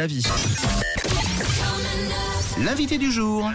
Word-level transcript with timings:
la 0.00 0.06
vie. 0.06 0.22
L'invité 2.62 2.98
du 2.98 3.10
jour. 3.10 3.50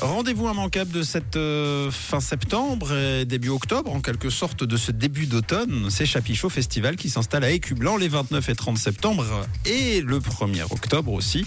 Rendez-vous 0.00 0.48
immanquable 0.48 0.92
de 0.92 1.02
cette 1.02 1.36
euh, 1.36 1.90
fin 1.90 2.20
septembre 2.20 2.96
et 2.96 3.26
début 3.26 3.50
octobre, 3.50 3.92
en 3.92 4.00
quelque 4.00 4.30
sorte 4.30 4.64
de 4.64 4.76
ce 4.78 4.92
début 4.92 5.26
d'automne. 5.26 5.88
C'est 5.90 6.06
Chapichot 6.06 6.48
Festival 6.48 6.96
qui 6.96 7.10
s'installe 7.10 7.44
à 7.44 7.50
Écublanc 7.50 7.98
les 7.98 8.08
29 8.08 8.48
et 8.48 8.54
30 8.54 8.78
septembre 8.78 9.26
et 9.66 10.00
le 10.00 10.18
1er 10.18 10.62
octobre 10.70 11.12
aussi, 11.12 11.44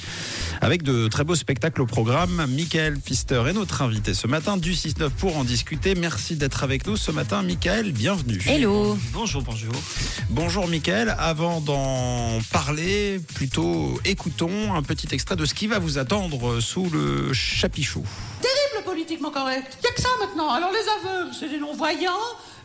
avec 0.62 0.84
de 0.84 1.08
très 1.08 1.24
beaux 1.24 1.34
spectacles 1.34 1.82
au 1.82 1.88
programme. 1.88 2.46
Michael 2.48 3.00
Pfister 3.00 3.44
est 3.48 3.54
notre 3.54 3.82
invité 3.82 4.14
ce 4.14 4.28
matin 4.28 4.58
du 4.58 4.74
6-9 4.74 5.10
pour 5.10 5.36
en 5.38 5.44
discuter. 5.44 5.96
Merci 5.96 6.36
d'être 6.36 6.64
avec 6.64 6.86
nous 6.86 6.96
ce 6.96 7.10
matin, 7.10 7.42
Michael. 7.42 7.92
Bienvenue. 7.92 8.40
Hello. 8.46 8.98
Bonjour, 9.14 9.42
bonjour. 9.42 9.74
Bonjour 10.30 10.68
Michael, 10.68 11.16
avant 11.18 11.60
d'en 11.60 12.40
parler, 12.52 13.20
plutôt 13.34 14.00
écoutons 14.06 14.76
un 14.76 14.84
petit 14.84 15.08
extrait 15.12 15.36
de 15.36 15.46
ce 15.46 15.56
qui 15.56 15.66
va 15.66 15.80
vous 15.80 15.98
attendre 15.98 16.60
sous 16.60 16.88
le 16.92 17.34
chapichot. 17.34 18.04
Politiquement 18.94 19.32
correct. 19.32 19.78
Y 19.84 19.88
a 19.88 19.92
que 19.92 20.02
ça 20.02 20.10
maintenant. 20.20 20.52
Alors 20.52 20.70
les 20.72 21.10
aveugles, 21.10 21.34
c'est 21.38 21.50
des 21.50 21.58
non-voyants, 21.58 22.12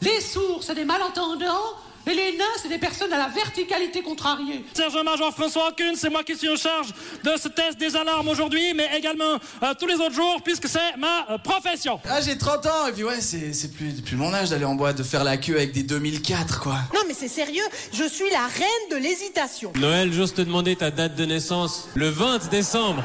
les 0.03 0.21
sourds, 0.21 0.63
c'est 0.63 0.75
des 0.75 0.85
malentendants, 0.85 1.75
et 2.07 2.15
les 2.15 2.37
nains, 2.37 2.45
c'est 2.61 2.69
des 2.69 2.79
personnes 2.79 3.13
à 3.13 3.19
la 3.19 3.29
verticalité 3.29 4.03
contrariée. 4.03 4.65
Sergent-Major 4.75 5.33
François 5.33 5.73
Kuhn, 5.73 5.95
c'est 5.95 6.11
moi 6.11 6.23
qui 6.25 6.37
suis 6.37 6.49
en 6.49 6.57
charge 6.57 6.89
de 7.25 7.31
ce 7.37 7.49
test 7.49 7.79
des 7.79 7.97
alarmes 7.97 8.29
aujourd'hui, 8.29 8.75
mais 8.75 8.89
également 8.97 9.39
euh, 9.63 9.75
tous 9.79 9.87
les 9.87 9.95
autres 9.95 10.15
jours, 10.15 10.41
puisque 10.45 10.69
c'est 10.69 10.97
ma 10.99 11.27
euh, 11.31 11.39
profession. 11.39 11.99
Ah, 12.09 12.21
j'ai 12.21 12.37
30 12.37 12.67
ans, 12.67 12.87
et 12.89 12.93
puis 12.93 13.05
ouais, 13.05 13.21
c'est 13.21 13.53
c'est 13.53 13.73
plus, 13.73 13.93
plus 14.03 14.17
mon 14.17 14.33
âge 14.35 14.51
d'aller 14.51 14.65
en 14.67 14.75
boîte, 14.75 14.99
de 14.99 15.03
faire 15.03 15.25
la 15.25 15.37
queue 15.39 15.57
avec 15.57 15.73
des 15.73 15.83
2004, 15.83 16.61
quoi. 16.61 16.77
Non 16.95 17.01
mais 17.09 17.15
c'est 17.15 17.29
sérieux, 17.29 17.65
je 17.93 18.05
suis 18.05 18.31
la 18.31 18.47
reine 18.47 18.89
de 18.91 18.97
l'hésitation. 18.97 19.73
Noël, 19.77 20.13
j'ose 20.13 20.35
te 20.35 20.43
demander 20.43 20.77
ta 20.77 20.91
date 20.91 21.15
de 21.15 21.25
naissance. 21.25 21.89
Le 21.95 22.09
20 22.09 22.49
décembre. 22.51 23.03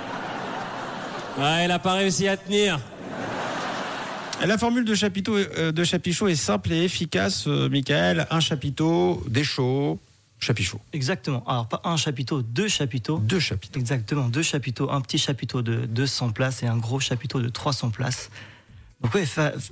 Ouais, 1.38 1.63
elle 1.63 1.71
a 1.71 1.80
pas 1.80 1.94
réussi 1.94 2.27
à 2.27 2.37
tenir. 2.37 2.80
La 4.41 4.57
formule 4.57 4.84
de 4.84 4.95
chapiteau, 4.95 5.37
euh, 5.37 5.71
de 5.71 5.84
chapichot 5.84 6.27
est 6.27 6.35
simple 6.35 6.73
et 6.73 6.84
efficace, 6.84 7.45
euh, 7.48 7.70
Michael. 7.70 8.27
Un 8.29 8.40
chapiteau, 8.40 9.23
des 9.27 9.43
chauds, 9.43 9.99
chapichot. 10.40 10.81
Exactement. 10.91 11.43
Alors, 11.48 11.67
pas 11.67 11.81
un 11.85 11.95
chapiteau, 11.95 12.41
deux 12.41 12.67
chapiteaux. 12.67 13.20
Deux 13.20 13.40
chapiteaux. 13.40 13.79
Exactement, 13.79 14.27
deux 14.27 14.43
chapiteaux. 14.43 14.90
Un 14.91 15.01
petit 15.01 15.17
chapiteau 15.17 15.62
de 15.62 15.85
200 15.85 16.31
places 16.31 16.63
et 16.63 16.67
un 16.67 16.77
gros 16.77 16.99
chapiteau 16.99 17.41
de 17.41 17.49
300 17.49 17.91
places. 17.91 18.29
Donc, 19.01 19.15
oui, 19.15 19.23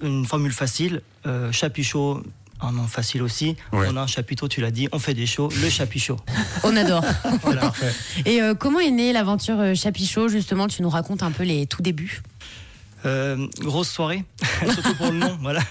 une 0.02 0.26
formule 0.26 0.53
facile. 0.53 1.02
Euh, 1.25 1.52
chapichot, 1.52 2.23
un 2.62 2.72
nom 2.72 2.88
facile 2.88 3.23
aussi. 3.23 3.58
Ouais. 3.73 3.88
On 3.90 3.98
a 3.98 4.02
un 4.02 4.08
chapiteau, 4.08 4.48
tu 4.48 4.62
l'as 4.62 4.72
dit, 4.72 4.88
on 4.92 5.00
fait 5.00 5.14
des 5.14 5.25
shows, 5.25 5.50
le 5.62 5.70
chapichot. 5.70 6.18
On 6.64 6.75
adore. 6.78 7.03
Voilà. 7.42 7.73
Et 8.25 8.42
euh, 8.42 8.53
comment 8.53 8.80
est 8.80 8.92
née 8.92 9.14
l'aventure 9.14 9.75
Chapichot 9.75 10.28
Justement, 10.30 10.68
tu 10.68 10.81
nous 10.81 10.90
racontes 10.90 11.23
un 11.23 11.31
peu 11.31 11.44
les 11.44 11.66
tout 11.66 11.81
débuts. 11.81 12.22
Euh, 13.06 13.48
grosse 13.60 13.90
soirée, 13.90 14.24
surtout 14.74 14.96
pour 14.96 15.12
le 15.12 15.18
nom. 15.18 15.38
Voilà. 15.42 15.62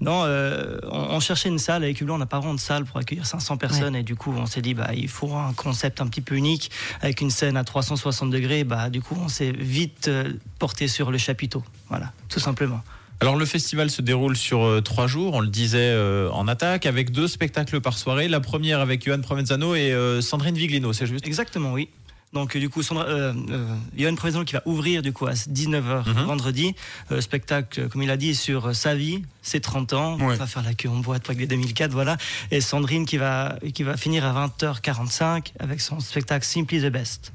Non, 0.00 0.22
euh, 0.24 0.78
on, 0.90 1.16
on 1.16 1.20
cherchait 1.20 1.48
une 1.48 1.58
salle 1.58 1.84
avec 1.84 2.00
Hublot, 2.00 2.14
on 2.14 2.18
n'a 2.18 2.26
pas 2.26 2.38
vraiment 2.38 2.54
de 2.54 2.60
salle 2.60 2.84
pour 2.84 2.98
accueillir 2.98 3.26
500 3.26 3.56
personnes 3.58 3.94
et 3.94 4.02
du 4.02 4.16
coup 4.16 4.34
on 4.36 4.46
s'est 4.46 4.62
dit 4.62 4.74
bah 4.74 4.90
il 4.94 5.08
faut 5.08 5.34
un 5.34 5.52
concept 5.52 6.00
un 6.00 6.06
petit 6.06 6.20
peu 6.20 6.34
unique 6.34 6.70
avec 7.00 7.20
une 7.20 7.30
scène 7.30 7.56
à 7.56 7.64
360 7.64 8.30
degrés. 8.30 8.64
Bah 8.64 8.90
du 8.90 9.00
coup 9.00 9.16
on 9.20 9.28
s'est 9.28 9.52
vite 9.52 10.08
euh, 10.08 10.32
porté 10.58 10.88
sur 10.88 11.10
le 11.10 11.18
chapiteau. 11.18 11.62
Voilà, 11.88 12.12
tout 12.28 12.40
simplement. 12.40 12.80
Alors 13.22 13.36
le 13.36 13.44
festival 13.44 13.90
se 13.90 14.00
déroule 14.00 14.34
sur 14.34 14.80
trois 14.82 15.06
jours, 15.06 15.34
on 15.34 15.40
le 15.40 15.48
disait 15.48 15.90
euh, 15.90 16.30
en 16.30 16.48
attaque, 16.48 16.86
avec 16.86 17.10
deux 17.10 17.28
spectacles 17.28 17.82
par 17.82 17.98
soirée. 17.98 18.28
La 18.28 18.40
première 18.40 18.80
avec 18.80 19.04
Johan 19.04 19.20
Provenzano 19.20 19.74
et 19.74 19.92
euh, 19.92 20.22
Sandrine 20.22 20.54
Viglino, 20.54 20.94
c'est 20.94 21.04
juste? 21.04 21.26
Exactement, 21.26 21.72
oui. 21.74 21.90
Donc 22.32 22.56
du 22.56 22.68
coup, 22.68 22.82
Sandra, 22.84 23.06
euh, 23.06 23.32
euh, 23.50 23.74
Johan 23.98 24.14
Président 24.14 24.44
qui 24.44 24.52
va 24.54 24.62
ouvrir 24.64 25.02
du 25.02 25.12
coup 25.12 25.26
à 25.26 25.32
19h 25.32 26.06
Mhm. 26.08 26.24
vendredi, 26.26 26.74
Euh, 27.10 27.20
spectacle 27.20 27.80
euh, 27.80 27.88
comme 27.88 28.02
il 28.02 28.10
a 28.10 28.16
dit 28.16 28.36
sur 28.36 28.66
euh, 28.68 28.72
sa 28.72 28.94
vie, 28.94 29.22
ses 29.42 29.60
30 29.60 29.92
ans, 29.94 30.16
Ouais. 30.16 30.22
on 30.22 30.34
va 30.36 30.46
faire 30.46 30.62
la 30.62 30.74
queue 30.74 30.88
en 30.88 30.98
boîte 31.00 31.24
avec 31.28 31.40
les 31.40 31.48
2004, 31.48 31.90
voilà. 31.92 32.16
Et 32.52 32.60
Sandrine 32.60 33.04
qui 33.04 33.16
va 33.16 33.58
qui 33.74 33.82
va 33.82 33.96
finir 33.96 34.24
à 34.24 34.32
20h45 34.46 35.52
avec 35.58 35.80
son 35.80 35.98
spectacle 35.98 36.44
Simply 36.46 36.80
the 36.80 36.86
Best. 36.92 37.32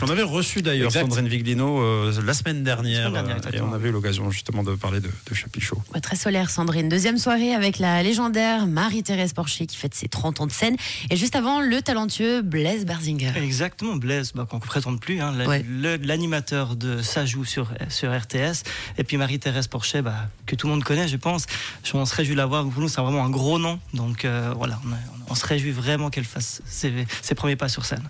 On 0.00 0.08
avait 0.08 0.22
reçu 0.22 0.62
d'ailleurs. 0.62 0.92
Sandrine 0.92 1.26
Viglino 1.28 1.80
euh, 1.80 2.12
la 2.24 2.32
semaine 2.34 2.62
dernière, 2.62 3.10
La 3.10 3.20
semaine 3.22 3.36
dernière, 3.40 3.54
euh, 3.54 3.56
et 3.58 3.60
on 3.60 3.72
avait 3.72 3.88
eu 3.88 3.92
l'occasion 3.92 4.30
justement 4.30 4.62
de 4.62 4.74
parler 4.76 5.00
de, 5.00 5.08
de 5.08 5.34
chapichot. 5.34 5.82
Ouais, 5.94 6.00
très 6.00 6.14
solaire, 6.16 6.48
Sandrine. 6.48 6.88
Deuxième 6.88 7.18
soirée 7.18 7.54
avec 7.54 7.78
la 7.78 8.02
légendaire 8.02 8.66
Marie-Thérèse 8.68 9.32
Porcher 9.32 9.66
qui 9.66 9.76
fête 9.76 9.94
ses 9.94 10.08
30 10.08 10.40
ans 10.42 10.46
de 10.46 10.52
scène. 10.52 10.76
Et 11.10 11.16
juste 11.16 11.34
avant, 11.34 11.60
le 11.60 11.82
talentueux 11.82 12.40
Blaise 12.42 12.86
Berzinger. 12.86 13.32
Exactement, 13.36 13.96
Blaise, 13.96 14.32
bah, 14.34 14.46
qu'on 14.48 14.56
ne 14.58 14.62
présente 14.62 15.00
plus, 15.00 15.20
hein, 15.20 15.34
Ouais. 15.46 15.64
l'animateur 16.02 16.76
de 16.76 17.02
Ça 17.02 17.26
joue 17.26 17.44
sur, 17.44 17.68
sur 17.88 18.16
RTS, 18.16 18.62
et 18.96 19.04
puis 19.04 19.16
Marie-Thérèse 19.16 19.66
Porchet, 19.66 20.02
bah, 20.02 20.28
que 20.46 20.54
tout 20.54 20.66
le 20.68 20.74
monde 20.74 20.84
connaît, 20.84 21.08
je 21.08 21.16
pense. 21.16 21.46
Je- 21.84 21.96
On 21.96 22.06
se 22.06 22.14
réjouit 22.14 22.34
de 22.34 22.38
la 22.40 22.46
voir, 22.46 22.64
pour 22.66 22.80
nous, 22.80 22.88
c'est 22.88 23.00
vraiment 23.00 23.24
un 23.24 23.30
gros 23.30 23.58
nom, 23.58 23.78
donc 23.92 24.24
euh, 24.24 24.54
voilà, 24.56 24.78
on, 24.86 25.32
on 25.32 25.34
se 25.34 25.44
réjouit 25.46 25.72
vraiment 25.72 26.08
qu'elle 26.10 26.24
fasse 26.24 26.62
ses, 26.64 26.92
ses 27.22 27.34
premiers 27.34 27.56
pas 27.56 27.68
sur 27.68 27.84
scène. 27.84 28.02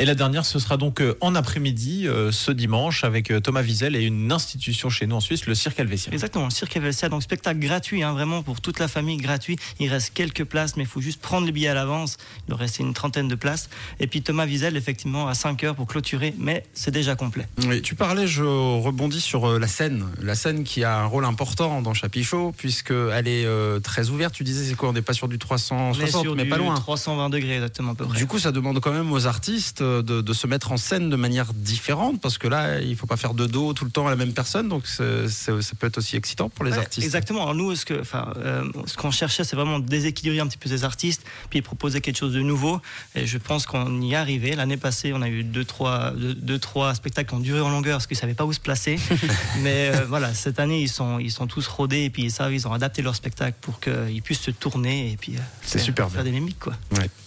Et 0.00 0.04
la 0.04 0.14
dernière, 0.14 0.46
ce 0.46 0.60
sera 0.60 0.76
donc 0.76 1.00
euh, 1.00 1.18
en 1.20 1.34
après-midi, 1.34 2.06
euh, 2.06 2.30
ce 2.30 2.52
dimanche, 2.52 3.02
avec 3.02 3.32
euh, 3.32 3.40
Thomas 3.40 3.62
Wiesel 3.62 3.96
et 3.96 4.02
une 4.04 4.30
institution 4.30 4.88
chez 4.90 5.08
nous 5.08 5.16
en 5.16 5.20
Suisse, 5.20 5.46
le 5.46 5.56
Cirque 5.56 5.80
Helvétien. 5.80 6.12
Exactement, 6.12 6.44
le 6.44 6.50
Cirque 6.50 6.76
Helvetia, 6.76 7.08
donc 7.08 7.24
spectacle 7.24 7.58
gratuit, 7.58 8.04
hein, 8.04 8.12
vraiment 8.12 8.44
pour 8.44 8.60
toute 8.60 8.78
la 8.78 8.86
famille, 8.86 9.16
gratuit. 9.16 9.56
Il 9.80 9.88
reste 9.88 10.12
quelques 10.14 10.44
places, 10.44 10.76
mais 10.76 10.84
il 10.84 10.88
faut 10.88 11.00
juste 11.00 11.20
prendre 11.20 11.46
le 11.46 11.52
billet 11.52 11.66
à 11.66 11.74
l'avance. 11.74 12.16
Il 12.46 12.50
doit 12.50 12.58
rester 12.58 12.84
une 12.84 12.94
trentaine 12.94 13.26
de 13.26 13.34
places. 13.34 13.70
Et 13.98 14.06
puis 14.06 14.22
Thomas 14.22 14.46
Wiesel, 14.46 14.76
effectivement, 14.76 15.26
à 15.26 15.34
5 15.34 15.64
heures 15.64 15.74
pour 15.74 15.88
clôturer, 15.88 16.32
mais 16.38 16.62
c'est 16.74 16.92
déjà 16.92 17.16
complet. 17.16 17.48
Oui, 17.66 17.82
tu 17.82 17.96
parlais, 17.96 18.28
je 18.28 18.44
rebondis 18.44 19.20
sur 19.20 19.58
la 19.58 19.66
scène. 19.66 20.06
La 20.22 20.36
scène 20.36 20.62
qui 20.62 20.84
a 20.84 20.96
un 21.00 21.06
rôle 21.06 21.24
important 21.24 21.82
dans 21.82 21.92
Chapichot, 21.92 22.54
puisqu'elle 22.56 23.26
est 23.26 23.46
euh, 23.46 23.80
très 23.80 24.10
ouverte. 24.10 24.32
Tu 24.32 24.44
disais, 24.44 24.64
c'est 24.64 24.76
quoi 24.76 24.90
On 24.90 24.92
n'est 24.92 25.02
pas 25.02 25.12
sur 25.12 25.26
du 25.26 25.34
On 25.34 25.36
est 25.36 25.38
360, 25.38 26.22
sur 26.22 26.36
mais 26.36 26.44
du 26.44 26.50
pas 26.50 26.58
loin. 26.58 26.76
320 26.76 27.30
degrés, 27.30 27.54
exactement, 27.54 27.92
à 27.92 27.94
peu 27.96 28.04
près. 28.04 28.16
Du 28.16 28.26
coup, 28.26 28.38
ça 28.38 28.52
demande 28.52 28.78
quand 28.78 28.92
même 28.92 29.10
aux 29.10 29.26
artistes 29.26 29.82
de, 30.02 30.20
de 30.20 30.32
se 30.32 30.46
mettre 30.46 30.72
en 30.72 30.76
scène 30.76 31.10
de 31.10 31.16
manière 31.16 31.52
différente, 31.54 32.20
parce 32.20 32.38
que 32.38 32.48
là, 32.48 32.80
il 32.80 32.96
faut 32.96 33.06
pas 33.06 33.16
faire 33.16 33.34
de 33.34 33.46
dos 33.46 33.72
tout 33.72 33.84
le 33.84 33.90
temps 33.90 34.06
à 34.06 34.10
la 34.10 34.16
même 34.16 34.32
personne, 34.32 34.68
donc 34.68 34.86
c'est- 34.86 35.28
c'est- 35.28 35.60
ça 35.62 35.72
peut 35.78 35.86
être 35.86 35.98
aussi 35.98 36.16
excitant 36.16 36.48
pour 36.48 36.64
les 36.64 36.72
Ouais, 36.72 36.78
artistes. 36.78 37.04
Exactement. 37.04 37.42
Alors 37.42 37.54
nous, 37.54 37.74
ce 37.74 37.84
que, 37.84 38.00
enfin, 38.00 38.32
euh, 38.38 38.64
ce 38.86 38.96
qu'on 38.96 39.10
cherchait, 39.10 39.44
c'est 39.44 39.56
vraiment 39.56 39.78
déséquilibrer 39.78 40.40
un 40.40 40.46
petit 40.46 40.58
peu 40.58 40.68
ces 40.68 40.84
artistes, 40.84 41.22
puis 41.50 41.62
proposer 41.62 42.00
quelque 42.00 42.16
chose 42.18 42.34
de 42.34 42.40
nouveau. 42.40 42.80
Et 43.14 43.26
je 43.26 43.38
pense 43.38 43.66
qu'on 43.66 44.00
y 44.00 44.12
est 44.12 44.16
arrivé. 44.16 44.54
L'année 44.54 44.76
passée, 44.76 45.12
on 45.12 45.22
a 45.22 45.28
eu 45.28 45.42
deux, 45.44 45.64
trois, 45.64 46.12
deux, 46.12 46.34
deux, 46.34 46.58
trois 46.58 46.94
spectacles 46.94 47.28
qui 47.30 47.34
ont 47.34 47.40
duré 47.40 47.60
en 47.60 47.70
longueur 47.70 47.96
parce 47.98 48.06
qu'ils 48.06 48.16
savaient 48.16 48.34
pas 48.34 48.44
où 48.44 48.52
se 48.52 48.60
placer. 48.60 48.98
Mais 49.62 49.90
euh, 49.94 50.04
voilà, 50.08 50.34
cette 50.34 50.58
année, 50.60 50.80
ils 50.82 50.88
sont, 50.88 51.18
ils 51.18 51.30
sont 51.32 51.46
tous 51.46 51.66
rodés 51.66 52.04
et 52.04 52.10
puis 52.10 52.24
ils 52.24 52.30
savent, 52.30 52.52
ils 52.52 52.66
ont 52.68 52.72
adapté 52.72 53.02
leur 53.02 53.14
spectacle 53.14 53.56
pour 53.60 53.80
qu'ils 53.80 54.22
puissent 54.22 54.40
se 54.40 54.50
tourner 54.50 55.12
et 55.12 55.16
puis 55.16 55.34
euh, 55.36 55.40
C'est 55.62 55.78
faire- 55.78 55.84
super 55.84 56.10
faire 56.10 56.22
bien. 56.22 56.32
des 56.32 56.38
mimiques, 56.40 56.58
quoi. 56.60 56.74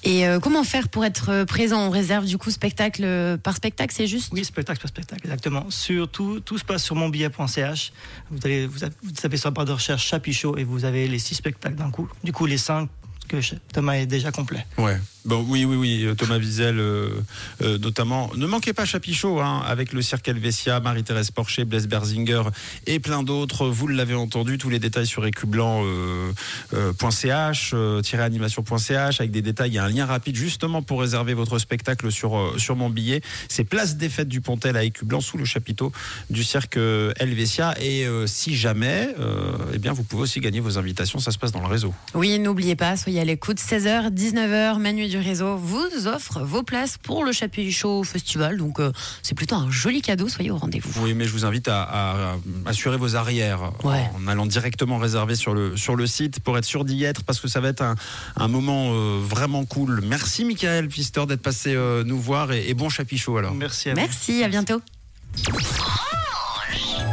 Et 0.04 0.28
euh, 0.28 0.40
comment 0.40 0.64
faire 0.64 0.90
pour 0.90 1.06
être 1.06 1.44
présent 1.46 1.82
On 1.88 1.90
réserve 1.90 2.26
du 2.26 2.38
coup 2.38 2.41
spectacle 2.50 3.04
euh, 3.04 3.38
par 3.38 3.56
spectacle, 3.56 3.94
c'est 3.96 4.08
juste 4.08 4.30
Oui, 4.34 4.44
spectacle 4.44 4.80
par 4.80 4.90
spectacle, 4.90 5.22
exactement. 5.26 5.70
Sur 5.70 6.10
tout, 6.10 6.40
tout 6.40 6.58
se 6.58 6.64
passe 6.66 6.84
sur 6.84 6.96
monbillet.ch. 6.96 7.94
Vous 8.32 8.40
allez, 8.44 8.66
vous, 8.66 8.80
vous 9.04 9.12
tapez 9.12 9.38
sur 9.38 9.50
la 9.50 9.52
barre 9.54 9.66
de 9.66 9.74
recherche 9.74 10.08
Chapichot 10.08 10.58
et 10.58 10.64
vous 10.64 10.86
avez 10.86 11.08
les 11.08 11.20
six 11.20 11.36
spectacles 11.36 11.76
d'un 11.76 11.92
coup. 11.92 12.10
Du 12.24 12.32
coup, 12.32 12.46
les 12.48 12.58
cinq 12.58 12.90
que 13.28 13.40
je- 13.40 13.56
Thomas 13.72 13.94
est 13.94 14.08
déjà 14.08 14.32
complet. 14.32 14.66
Ouais. 14.78 14.98
Oui, 15.26 15.66
oui, 15.66 15.76
oui. 15.76 16.06
euh, 16.06 16.16
Thomas 16.16 16.38
Wiesel, 16.38 16.80
euh, 16.80 17.10
euh, 17.62 17.78
notamment. 17.78 18.32
Ne 18.36 18.48
manquez 18.48 18.74
pas 18.74 18.86
Chapichot, 18.86 19.40
hein, 19.40 19.62
avec 19.66 19.94
le 19.94 20.02
Cirque 20.02 20.28
Helvetia, 20.28 20.80
Marie-Thérèse 20.80 21.32
Porcher, 21.32 21.66
Blaise 21.66 21.88
Berzinger 21.88 22.44
et 22.88 23.00
plein 23.00 23.24
d'autres. 23.24 23.68
Vous 23.68 23.88
l'avez 23.88 24.16
entendu, 24.16 24.58
tous 24.58 24.70
les 24.70 24.80
détails 24.80 25.06
sur 25.06 25.26
écublanc.ch, 25.26 27.74
animation.ch, 28.14 29.20
avec 29.20 29.32
des 29.32 29.42
détails. 29.42 29.72
Il 29.72 29.76
y 29.76 29.80
a 29.80 29.84
un 29.84 29.90
lien 29.90 30.06
rapide 30.06 30.36
justement 30.36 30.82
pour 30.82 31.02
réserver 31.02 31.34
votre 31.34 31.60
spectacle 31.60 32.12
sur, 32.12 32.76
mon 32.76 32.90
billet. 32.90 33.22
C'est 33.48 33.64
place 33.64 33.98
des 33.98 34.10
fêtes 34.10 34.28
du 34.28 34.42
Pontel 34.42 34.78
à 34.78 34.84
Écublanc, 34.84 35.22
sous 35.22 35.38
le 35.38 35.46
chapiteau 35.46 35.92
du 36.30 36.44
Cirque 36.44 36.78
Helvetia. 36.78 37.76
Et 37.82 38.06
si 38.26 38.56
jamais, 38.56 39.10
eh 39.74 39.78
bien, 39.78 39.94
vous 39.94 40.04
pouvez 40.04 40.24
aussi 40.24 40.40
gagner 40.40 40.60
vos 40.60 40.78
invitations. 40.78 41.20
Ça 41.20 41.32
se 41.32 41.38
passe 41.38 41.52
dans 41.52 41.62
le 41.62 41.68
réseau. 41.68 41.94
Oui, 42.14 42.38
n'oubliez 42.40 42.76
pas, 42.76 42.98
soyez 42.98 43.20
à 43.20 43.26
l'écoute. 43.26 43.60
16h, 43.60 44.14
19h, 44.14 44.80
Manu 44.80 45.11
du 45.12 45.18
réseau 45.20 45.58
vous 45.58 46.08
offre 46.08 46.40
vos 46.40 46.64
places 46.64 46.98
pour 46.98 47.24
le 47.26 47.32
Chapichot 47.34 48.04
Festival. 48.04 48.58
Donc, 48.58 48.80
euh, 48.80 48.92
c'est 49.22 49.36
plutôt 49.36 49.56
un 49.56 49.70
joli 49.70 50.02
cadeau. 50.02 50.30
Soyez 50.30 50.50
au 50.52 50.58
rendez-vous. 50.58 50.90
Oui, 51.04 51.14
mais 51.14 51.26
je 51.26 51.32
vous 51.34 51.44
invite 51.46 51.68
à, 51.68 51.84
à 51.84 52.36
assurer 52.66 52.96
vos 52.98 53.16
arrières 53.16 53.72
Ouais. 53.84 54.10
en 54.18 54.28
allant 54.28 54.46
directement 54.46 54.98
réserver 54.98 55.36
sur 55.36 55.54
le, 55.54 55.76
sur 55.76 55.96
le 55.98 56.08
site 56.08 56.40
pour 56.40 56.58
être 56.58 56.64
sûr 56.66 56.86
d'y 56.86 57.04
être 57.04 57.24
parce 57.24 57.40
que 57.42 57.48
ça 57.50 57.60
va 57.60 57.68
être 57.68 57.82
un, 57.82 57.96
un 58.38 58.48
moment 58.48 58.92
euh, 58.94 59.20
vraiment 59.22 59.66
cool. 59.66 60.02
Merci 60.04 60.46
Michael 60.46 60.88
Pfister 60.88 61.26
d'être 61.28 61.42
passé 61.42 61.76
euh, 61.76 62.04
nous 62.06 62.20
voir 62.20 62.54
et, 62.54 62.70
et 62.70 62.74
bon 62.74 62.88
chapichot 62.90 63.38
alors. 63.38 63.54
Merci 63.54 63.90
à 63.90 63.94
vous. 63.94 64.00
Merci, 64.00 64.44
à 64.44 64.48
bientôt. 64.48 64.82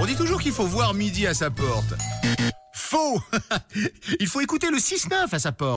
On 0.01 0.07
dit 0.07 0.15
toujours 0.15 0.41
qu'il 0.41 0.53
faut 0.53 0.67
voir 0.67 0.95
midi 0.95 1.27
à 1.27 1.35
sa 1.35 1.51
porte. 1.51 1.95
Faux 2.73 3.21
Il 4.21 4.27
faut 4.29 4.41
écouter 4.41 4.71
le 4.71 4.79
6-9 4.79 5.13
à 5.33 5.39
sa 5.39 5.53
porte. 5.53 5.67